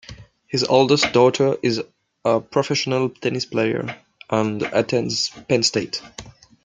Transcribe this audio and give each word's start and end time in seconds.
His 0.47 0.63
oldest 0.63 1.13
daughter 1.13 1.57
is 1.61 1.79
a 2.25 2.39
professional 2.41 3.09
tennis 3.11 3.45
player 3.45 3.99
and 4.31 4.63
attends 4.63 5.29
Penn 5.47 5.61
State. 5.61 6.01